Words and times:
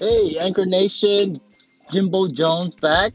Hey, 0.00 0.38
Anchor 0.38 0.64
Nation, 0.64 1.42
Jimbo 1.90 2.28
Jones 2.28 2.74
back. 2.74 3.12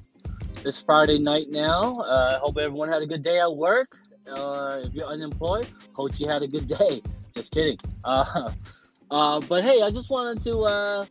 It's 0.63 0.79
Friday 0.79 1.18
night 1.18 1.50
now. 1.50 1.96
I 1.96 2.36
uh, 2.36 2.39
hope 2.41 2.59
everyone 2.59 2.89
had 2.89 3.02
a 3.02 3.07
good 3.07 3.23
day 3.23 3.39
at 3.39 3.55
work. 3.55 3.97
Uh, 4.29 4.81
if 4.84 4.93
you're 4.93 5.07
unemployed, 5.07 5.68
hope 5.93 6.20
you 6.20 6.27
had 6.27 6.43
a 6.43 6.48
good 6.48 6.68
day. 6.68 7.02
Just 7.34 7.52
kidding. 7.54 7.79
Uh, 8.04 8.52
uh, 9.09 9.41
but 9.50 9.63
hey, 9.63 9.82
I 9.82 9.89
just 9.89 10.11
wanted 10.11 10.43
to, 10.43 10.59
uh, 10.59 11.05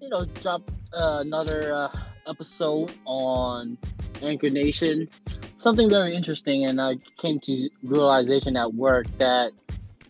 you 0.00 0.10
know, 0.10 0.26
drop 0.26 0.70
uh, 0.96 1.18
another 1.22 1.74
uh, 1.74 2.00
episode 2.28 2.94
on 3.04 3.76
Anchor 4.22 4.48
Nation. 4.48 5.08
Something 5.56 5.90
very 5.90 6.14
interesting, 6.14 6.66
and 6.66 6.80
I 6.80 6.98
came 7.16 7.40
to 7.40 7.68
realization 7.82 8.56
at 8.56 8.74
work 8.74 9.06
that, 9.18 9.50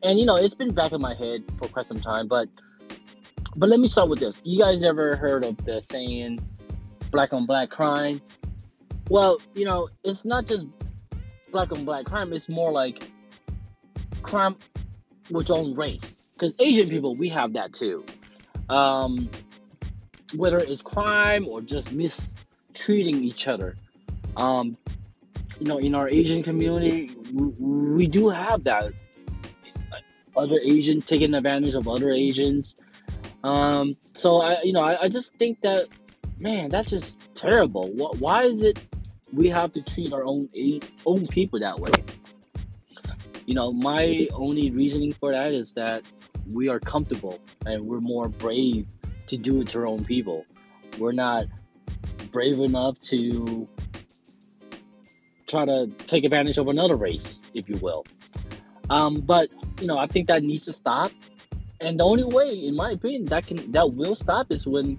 and 0.03 0.19
you 0.19 0.27
know, 0.27 0.37
it's 0.37 0.53
been 0.53 0.75
back 0.75 0.93
in 0.93 1.01
my 1.01 1.15
head 1.15 1.43
for 1.57 1.69
quite 1.69 1.87
some 1.87 2.01
time, 2.01 2.29
but 2.29 2.51
but 3.57 3.69
let 3.69 3.81
me 3.81 3.87
start 3.87 4.09
with 4.09 4.19
this. 4.19 4.41
You 4.45 4.59
guys 4.59 4.85
ever 4.85 5.17
heard 5.17 5.45
of 5.45 5.57
the 5.65 5.81
saying 5.81 6.39
black 7.11 7.33
on 7.33 7.47
black 7.47 7.71
crime? 7.71 8.21
Well, 9.09 9.39
you 9.55 9.65
know, 9.65 9.89
it's 10.05 10.25
not 10.25 10.47
just 10.47 10.67
black 11.51 11.73
on 11.73 11.85
black 11.85 12.05
crime, 12.05 12.33
it's 12.33 12.49
more 12.49 12.71
like 12.71 13.11
crime 14.23 14.57
with 15.31 15.49
your 15.49 15.59
own 15.59 15.75
race. 15.75 16.27
Because 16.33 16.55
Asian 16.59 16.91
people, 16.91 17.15
we 17.15 17.29
have 17.31 17.55
that 17.55 17.73
too. 17.73 18.05
Um, 18.69 19.31
whether 20.35 20.59
it's 20.59 20.83
crime 20.83 21.47
or 21.49 21.63
just 21.63 21.93
mistreating 21.93 23.23
each 23.25 23.49
other. 23.49 23.77
Um, 24.37 24.77
you 25.59 25.67
know, 25.67 25.79
in 25.79 25.95
our 25.95 26.09
Asian 26.09 26.43
community, 26.43 27.11
we, 27.33 27.47
we 27.47 28.07
do 28.07 28.29
have 28.29 28.65
that. 28.65 28.93
Other 30.37 30.59
Asians 30.63 31.07
taking 31.07 31.33
advantage 31.33 31.75
of 31.75 31.89
other 31.89 32.11
Asians. 32.11 32.77
Um, 33.45 33.97
so 34.13 34.41
I, 34.41 34.63
you 34.63 34.73
know, 34.73 34.81
I, 34.81 35.03
I 35.03 35.09
just 35.09 35.35
think 35.35 35.61
that, 35.61 35.89
man, 36.41 36.69
that's 36.71 36.91
just 36.91 37.19
terrible. 37.35 37.91
What, 37.93 38.19
why 38.19 38.43
is 38.43 38.63
it 38.63 38.79
we 39.33 39.49
have 39.49 39.73
to 39.73 39.83
treat 39.83 40.13
our 40.13 40.25
own 40.25 40.49
own 41.05 41.27
people 41.27 41.61
that 41.61 41.79
way? 41.79 41.93
You 43.47 43.55
know, 43.55 43.73
my 43.73 44.27
only 44.33 44.71
reasoning 44.71 45.13
for 45.13 45.31
that 45.31 45.53
is 45.53 45.73
that 45.75 46.03
we 46.53 46.69
are 46.69 46.81
comfortable 46.81 47.41
and 47.65 47.87
we're 47.87 48.01
more 48.01 48.29
brave 48.29 48.87
to 49.29 49.37
do 49.37 49.61
it 49.61 49.69
to 49.69 49.79
our 49.81 49.87
own 49.87 50.05
people. 50.05 50.45
We're 50.99 51.13
not 51.13 51.47
brave 52.33 52.59
enough 52.59 52.99
to 53.01 53.69
try 55.47 55.65
to 55.65 55.87
take 56.07 56.25
advantage 56.25 56.59
of 56.59 56.69
another 56.69 56.97
race, 56.97 57.41
if 57.55 57.69
you 57.69 57.77
will. 57.77 58.05
Um, 58.91 59.21
but 59.21 59.49
you 59.81 59.87
know, 59.87 59.99
I 59.99 60.07
think 60.07 60.29
that 60.29 60.43
needs 60.43 60.65
to 60.67 60.73
stop. 60.73 61.13
And 61.81 62.01
the 62.01 62.05
only 62.05 62.25
way, 62.25 62.53
in 62.67 62.75
my 62.75 62.93
opinion, 62.93 63.27
that 63.27 63.47
can 63.47 63.71
that 63.73 63.93
will 63.93 64.15
stop 64.15 64.51
is 64.51 64.67
when 64.67 64.99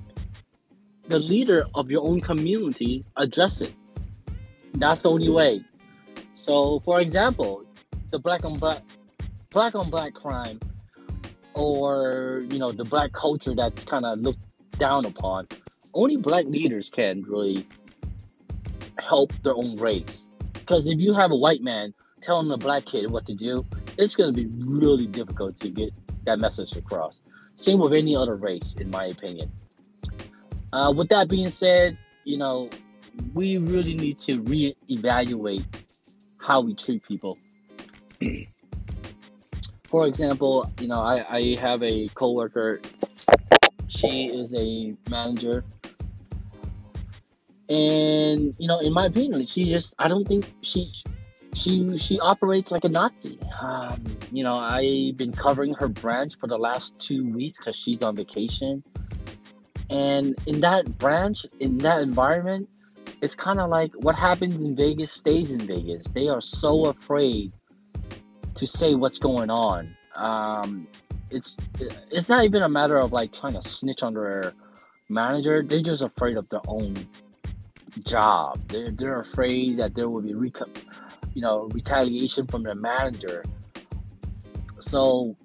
the 1.08 1.20
leader 1.20 1.66
of 1.74 1.90
your 1.90 2.06
own 2.06 2.22
community 2.22 3.04
address 3.16 3.62
it. 3.62 3.74
That's 4.74 5.02
the 5.02 5.10
only 5.10 5.30
way. 5.30 5.64
So, 6.36 6.80
for 6.82 7.02
example, 7.02 7.64
the 8.12 8.20
black 8.20 8.46
on 8.46 8.56
black 8.60 8.84
black 9.50 9.74
on 9.76 9.90
black 9.90 10.14
crime, 10.14 10.60
or 11.54 12.44
you 12.52 12.60
know, 12.60 12.72
the 12.72 12.86
black 12.86 13.12
culture 13.14 13.56
that's 13.56 13.84
kind 13.84 14.06
of 14.06 14.20
looked 14.20 14.40
down 14.78 15.06
upon. 15.06 15.48
Only 15.94 16.18
black 16.18 16.46
leaders 16.46 16.90
can 16.90 17.24
really 17.24 17.66
help 19.00 19.34
their 19.42 19.56
own 19.56 19.78
race. 19.78 20.28
Because 20.54 20.86
if 20.86 21.00
you 21.00 21.14
have 21.14 21.32
a 21.32 21.36
white 21.36 21.62
man 21.62 21.94
telling 22.22 22.52
a 22.52 22.58
black 22.58 22.86
kid 22.86 23.10
what 23.10 23.26
to 23.26 23.34
do, 23.34 23.66
it's 23.98 24.16
going 24.16 24.34
to 24.34 24.36
be 24.36 24.48
really 24.78 25.08
difficult 25.08 25.58
to 25.58 25.70
get 25.70 25.92
that 26.28 26.40
message 26.40 26.76
across. 26.76 27.22
Same 27.56 27.80
with 27.80 27.94
any 27.94 28.16
other 28.16 28.36
race, 28.36 28.76
in 28.80 28.92
my 28.92 29.06
opinion. 29.06 29.52
Uh, 30.72 30.94
with 30.96 31.10
that 31.10 31.28
being 31.28 31.50
said, 31.50 31.98
you 32.24 32.38
know, 32.38 32.70
we 33.34 33.58
really 33.58 33.96
need 33.96 34.20
to 34.20 34.42
reevaluate 34.44 35.66
how 36.38 36.62
we 36.62 36.76
treat 36.76 37.04
people. 37.04 37.38
For 39.90 40.06
example, 40.06 40.72
you 40.80 40.88
know, 40.88 41.02
I, 41.02 41.38
I 41.38 41.56
have 41.60 41.82
a 41.82 42.10
coworker. 42.10 42.82
She 43.88 44.28
is 44.28 44.54
a 44.54 44.94
manager, 45.10 45.64
and 47.70 48.54
you 48.58 48.68
know, 48.68 48.80
in 48.80 48.92
my 48.92 49.06
opinion, 49.06 49.46
she 49.46 49.70
just 49.70 49.96
I 49.98 50.10
don't 50.10 50.28
think 50.28 50.52
she 50.62 50.92
she 51.54 51.98
she 51.98 52.20
operates 52.20 52.72
like 52.72 52.84
a 52.84 52.90
Nazi. 52.90 53.40
Um, 53.60 54.04
you 54.32 54.44
know, 54.44 54.56
I've 54.56 55.18
been 55.18 55.32
covering 55.32 55.74
her 55.76 55.88
branch 55.88 56.36
for 56.40 56.48
the 56.48 56.58
last 56.58 56.98
two 57.00 57.32
weeks 57.34 57.58
because 57.58 57.76
she's 57.76 58.04
on 58.04 58.16
vacation, 58.16 58.84
and 59.90 60.36
in 60.46 60.62
that 60.62 60.98
branch, 60.98 61.46
in 61.60 61.78
that 61.80 62.02
environment, 62.02 62.70
it's 63.22 63.36
kind 63.36 63.60
of 63.60 63.70
like 63.70 63.94
what 63.96 64.16
happens 64.16 64.62
in 64.62 64.76
Vegas 64.76 65.12
stays 65.12 65.52
in 65.52 65.62
Vegas. 65.62 66.06
They 66.06 66.28
are 66.30 66.42
so 66.42 66.86
afraid 66.88 67.52
to 68.56 68.68
say 68.68 68.96
what's 68.96 69.20
going 69.20 69.50
on. 69.50 69.96
Um, 70.16 70.88
it's 71.30 71.58
it's 72.12 72.30
not 72.30 72.44
even 72.46 72.64
a 72.64 72.70
matter 72.70 72.98
of 72.98 73.12
like 73.12 73.32
trying 73.32 73.54
to 73.54 73.62
snitch 73.62 74.04
on 74.04 74.14
their 74.14 74.54
manager. 75.10 75.64
They're 75.64 75.82
just 75.82 76.02
afraid 76.02 76.38
of 76.38 76.50
their 76.50 76.62
own 76.68 76.96
job. 78.04 78.60
They're 78.68 78.92
they're 78.92 79.22
afraid 79.22 79.78
that 79.78 79.96
there 79.96 80.10
will 80.10 80.22
be 80.22 80.34
reco- 80.34 80.70
you 81.38 81.44
know, 81.44 81.70
retaliation 81.72 82.48
from 82.48 82.64
their 82.64 82.74
manager. 82.74 83.46
So, 84.80 85.36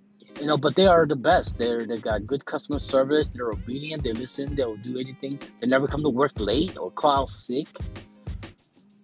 you 0.41 0.47
know, 0.47 0.57
but 0.57 0.75
they 0.75 0.87
are 0.87 1.05
the 1.05 1.17
best. 1.17 1.59
They're 1.59 1.85
they 1.85 1.99
got 1.99 2.27
good 2.27 2.47
customer 2.47 2.79
service. 2.79 3.29
They're 3.29 3.51
obedient. 3.51 4.03
They 4.03 4.13
listen. 4.13 4.55
They'll 4.55 4.79
do 4.79 4.99
anything. 4.99 5.39
They 5.61 5.67
never 5.67 5.87
come 5.87 6.03
to 6.03 6.09
work 6.09 6.33
late 6.37 6.79
or 6.79 6.91
call 6.91 7.19
out 7.19 7.29
sick. 7.29 7.69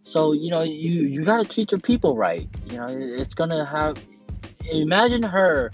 So 0.03 0.32
you 0.32 0.48
know, 0.48 0.62
you 0.62 1.03
you 1.15 1.27
gotta 1.27 1.44
treat 1.44 1.72
your 1.72 1.81
people 1.82 2.16
right. 2.16 2.48
You 2.71 2.78
know, 2.78 2.87
it's 2.88 3.34
gonna 3.34 3.66
have. 3.66 4.03
Imagine 4.72 5.22
her 5.22 5.71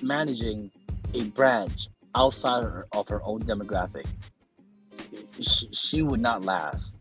managing 0.00 0.70
a 1.12 1.24
branch 1.24 1.88
outside 2.14 2.64
of 2.92 3.08
her 3.08 3.20
own 3.22 3.40
demographic. 3.42 4.06
She, 5.42 5.68
she 5.72 6.00
would 6.00 6.20
not 6.20 6.46
last. 6.46 6.96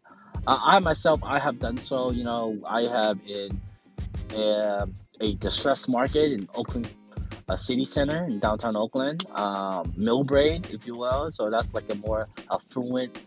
Uh, 0.48 0.60
I 0.62 0.80
myself, 0.80 1.22
I 1.24 1.40
have 1.40 1.60
done 1.60 1.78
so. 1.78 2.12
You 2.12 2.24
know, 2.24 2.58
I 2.66 2.82
have 2.84 3.20
in 3.28 3.62
a, 4.36 4.88
a 5.20 5.34
distressed 5.36 5.90
market 5.90 6.32
in 6.32 6.48
Oakland 6.56 6.90
a 7.52 7.58
city 7.58 7.86
center 7.86 8.26
in 8.26 8.40
downtown 8.40 8.76
Oakland, 8.76 9.26
um, 9.32 9.92
Millbrae, 9.98 10.72
if 10.74 10.88
you 10.88 10.96
will. 10.96 11.30
So 11.32 11.50
that's 11.50 11.74
like 11.74 11.92
a 11.92 11.96
more 11.96 12.28
affluent 12.50 13.20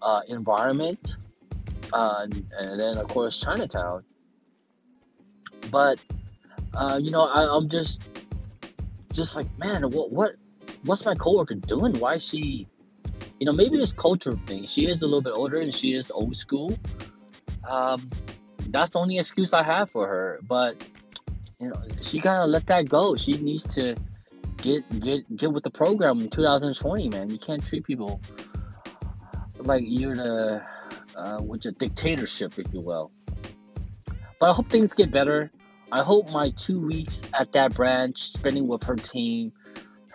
uh, 0.00 0.20
environment. 0.28 1.16
Uh, 1.92 2.26
and, 2.58 2.80
then 2.80 2.96
of 2.98 3.08
course 3.08 3.38
Chinatown. 3.38 4.04
But 5.70 5.98
uh, 6.74 7.00
you 7.02 7.10
know, 7.10 7.22
I, 7.22 7.56
I'm 7.56 7.68
just 7.68 8.00
just 9.12 9.36
like, 9.36 9.46
man, 9.58 9.90
what 9.90 10.12
what 10.12 10.36
what's 10.84 11.04
my 11.04 11.14
coworker 11.14 11.54
doing? 11.54 11.98
Why 11.98 12.14
is 12.14 12.24
she 12.24 12.68
you 13.38 13.46
know, 13.46 13.52
maybe 13.52 13.76
it's 13.78 13.92
cultural 13.92 14.38
thing. 14.46 14.66
She 14.66 14.86
is 14.86 15.02
a 15.02 15.06
little 15.06 15.20
bit 15.20 15.34
older 15.34 15.58
and 15.58 15.74
she 15.74 15.92
is 15.92 16.10
old 16.10 16.36
school. 16.36 16.78
Um, 17.68 18.08
that's 18.68 18.92
the 18.92 18.98
only 18.98 19.18
excuse 19.18 19.52
I 19.52 19.62
have 19.62 19.90
for 19.90 20.06
her. 20.06 20.40
But 20.42 20.76
you 21.60 21.68
know, 21.68 21.82
she 22.00 22.20
gotta 22.20 22.46
let 22.46 22.66
that 22.66 22.88
go. 22.88 23.16
She 23.16 23.36
needs 23.38 23.74
to 23.74 23.96
get 24.58 25.00
get 25.00 25.36
get 25.36 25.52
with 25.52 25.64
the 25.64 25.70
program 25.70 26.20
in 26.20 26.30
2020, 26.30 27.08
man. 27.08 27.30
You 27.30 27.38
can't 27.38 27.64
treat 27.64 27.84
people 27.84 28.20
like 29.58 29.84
you're 29.86 30.14
the 30.14 30.62
uh, 31.14 31.40
with 31.42 31.64
your 31.64 31.72
dictatorship, 31.72 32.58
if 32.58 32.72
you 32.72 32.80
will. 32.80 33.10
But 34.38 34.50
I 34.50 34.52
hope 34.52 34.70
things 34.70 34.94
get 34.94 35.10
better. 35.10 35.50
I 35.92 36.02
hope 36.02 36.30
my 36.30 36.50
two 36.50 36.84
weeks 36.84 37.22
at 37.32 37.52
that 37.52 37.74
branch, 37.74 38.32
spending 38.32 38.66
with 38.66 38.82
her 38.84 38.96
team, 38.96 39.52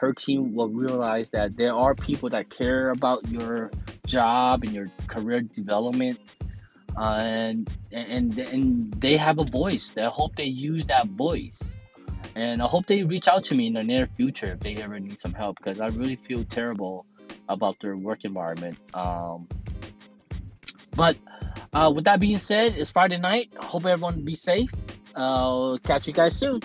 her 0.01 0.13
team 0.13 0.55
will 0.55 0.67
realize 0.67 1.29
that 1.29 1.55
there 1.55 1.75
are 1.75 1.93
people 1.93 2.27
that 2.27 2.49
care 2.49 2.89
about 2.89 3.29
your 3.29 3.69
job 4.07 4.63
and 4.63 4.73
your 4.73 4.89
career 5.05 5.41
development 5.41 6.19
uh, 6.97 7.19
and 7.21 7.69
and 7.91 8.37
and 8.39 8.91
they 8.93 9.15
have 9.15 9.37
a 9.37 9.43
voice. 9.43 9.93
I 9.95 10.05
hope 10.05 10.35
they 10.35 10.45
use 10.45 10.87
that 10.87 11.07
voice. 11.07 11.77
And 12.33 12.61
i 12.63 12.65
hope 12.65 12.85
they 12.85 13.03
reach 13.03 13.27
out 13.27 13.43
to 13.45 13.55
me 13.55 13.67
in 13.67 13.73
the 13.73 13.83
near 13.83 14.07
future 14.15 14.47
if 14.47 14.61
they 14.61 14.75
ever 14.75 14.97
need 14.99 15.19
some 15.19 15.33
help 15.33 15.57
because 15.57 15.81
i 15.81 15.87
really 15.87 16.15
feel 16.15 16.45
terrible 16.45 17.05
about 17.49 17.77
their 17.81 17.97
work 17.97 18.23
environment 18.23 18.77
um, 18.93 19.49
but 20.95 21.17
uh, 21.73 21.91
with 21.93 22.05
that 22.05 22.21
being 22.21 22.37
said 22.37 22.73
it's 22.77 22.89
friday 22.89 23.17
night. 23.17 23.49
Hope 23.59 23.85
everyone 23.85 24.23
be 24.23 24.35
safe. 24.35 24.71
I'll 25.13 25.77
catch 25.79 26.07
you 26.07 26.13
guys 26.13 26.33
soon 26.33 26.61